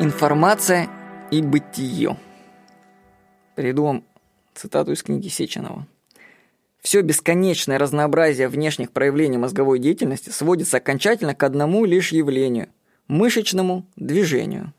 [0.00, 0.88] Информация
[1.30, 2.16] и бытие.
[3.54, 4.02] Приведу
[4.54, 5.86] цитату из книги Сеченова.
[6.80, 12.68] Все бесконечное разнообразие внешних проявлений мозговой деятельности сводится окончательно к одному лишь явлению–
[13.08, 14.72] мышечному движению.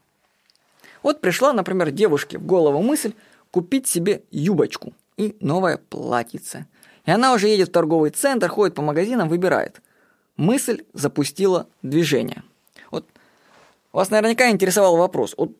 [1.03, 3.13] Вот пришла, например, девушке в голову мысль
[3.51, 6.65] купить себе юбочку и новое платьице.
[7.05, 9.81] И она уже едет в торговый центр, ходит по магазинам, выбирает.
[10.37, 12.43] Мысль запустила движение.
[13.93, 15.35] Вас наверняка интересовал вопрос.
[15.37, 15.55] Вот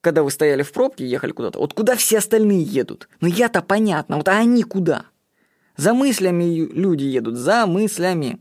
[0.00, 3.08] когда вы стояли в пробке, ехали куда-то, вот куда все остальные едут?
[3.20, 5.06] Ну я-то понятно, вот а они куда?
[5.76, 8.40] За мыслями люди едут, за мыслями.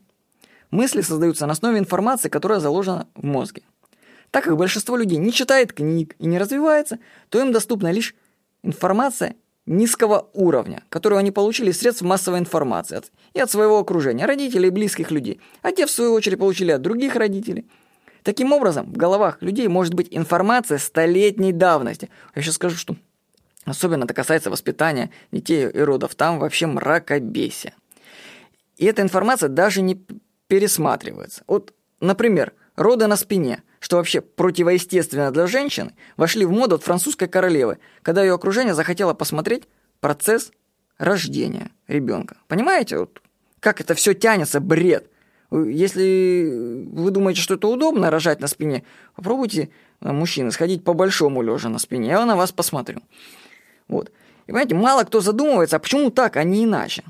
[0.71, 3.63] Мысли создаются на основе информации, которая заложена в мозге.
[4.29, 8.15] Так как большинство людей не читает книг и не развивается, то им доступна лишь
[8.61, 14.25] информация низкого уровня, которую они получили из средств массовой информации от, и от своего окружения,
[14.25, 17.65] родителей и близких людей, а те, в свою очередь, получили от других родителей.
[18.29, 22.11] Таким образом, в головах людей может быть информация столетней давности.
[22.35, 22.95] Я сейчас скажу, что
[23.65, 26.13] особенно это касается воспитания детей и родов.
[26.13, 27.73] Там вообще мракобесие.
[28.77, 29.99] И эта информация даже не
[30.45, 31.43] пересматривается.
[31.47, 37.27] Вот, например, роды на спине– что вообще противоестественно для женщины, вошли в моду от французской
[37.27, 39.63] королевы, когда ее окружение захотело посмотреть
[40.01, 40.51] процесс
[40.99, 42.37] рождения ребенка.
[42.47, 43.23] Понимаете, вот
[43.59, 45.09] как это все тянется, бред.
[45.51, 48.83] Если вы думаете, что это удобно рожать на спине,
[49.15, 49.69] попробуйте,
[50.01, 53.01] э, мужчины, сходить по-большому лежа на спине, я на вас посмотрю.
[53.87, 54.11] Вот.
[54.45, 57.03] И понимаете, мало кто задумывается, а почему так, а не иначе.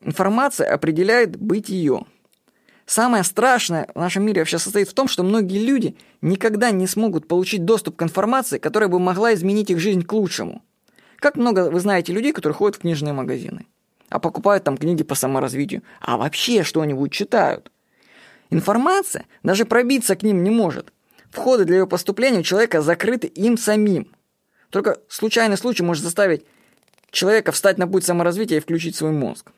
[0.00, 2.04] Информация определяет быть ее.
[2.86, 7.28] Самое страшное в нашем мире вообще состоит в том, что многие люди никогда не смогут
[7.28, 10.62] получить доступ к информации, которая бы могла изменить их жизнь к лучшему.
[11.16, 13.66] Как много вы знаете людей, которые ходят в книжные магазины,
[14.08, 17.70] а покупают там книги по саморазвитию, а вообще что-нибудь читают.
[18.50, 20.92] Информация даже пробиться к ним не может.
[21.30, 24.14] Входы для ее поступления у человека закрыты им самим.
[24.70, 26.44] Только случайный случай может заставить
[27.10, 29.52] человека встать на путь саморазвития и включить свой мозг.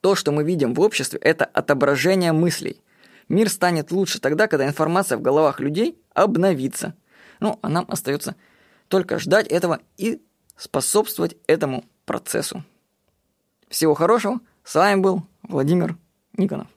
[0.00, 2.82] То, что мы видим в обществе, это отображение мыслей.
[3.28, 6.94] Мир станет лучше тогда, когда информация в головах людей обновится.
[7.40, 8.36] Ну, а нам остается
[8.88, 10.22] только ждать этого и
[10.56, 12.64] способствовать этому процессу.
[13.68, 14.40] Всего хорошего.
[14.64, 15.96] С вами был Владимир
[16.36, 16.68] Никонов.